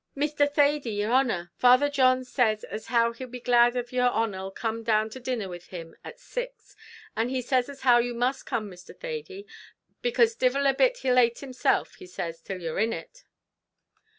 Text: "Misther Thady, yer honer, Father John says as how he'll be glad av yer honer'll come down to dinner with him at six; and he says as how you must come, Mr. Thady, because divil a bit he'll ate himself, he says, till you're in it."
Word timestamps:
"Misther 0.15 0.47
Thady, 0.47 0.89
yer 0.93 1.11
honer, 1.11 1.51
Father 1.57 1.87
John 1.87 2.23
says 2.23 2.63
as 2.63 2.87
how 2.87 3.13
he'll 3.13 3.27
be 3.27 3.39
glad 3.39 3.77
av 3.77 3.91
yer 3.91 4.09
honer'll 4.09 4.49
come 4.49 4.81
down 4.83 5.11
to 5.11 5.19
dinner 5.19 5.47
with 5.47 5.67
him 5.67 5.95
at 6.03 6.19
six; 6.19 6.75
and 7.15 7.29
he 7.29 7.39
says 7.39 7.69
as 7.69 7.81
how 7.81 7.99
you 7.99 8.15
must 8.15 8.47
come, 8.47 8.67
Mr. 8.67 8.99
Thady, 8.99 9.45
because 10.01 10.33
divil 10.33 10.65
a 10.65 10.73
bit 10.73 10.97
he'll 11.05 11.19
ate 11.19 11.41
himself, 11.41 11.93
he 11.99 12.07
says, 12.07 12.41
till 12.41 12.59
you're 12.59 12.79
in 12.79 12.93
it." 12.93 13.25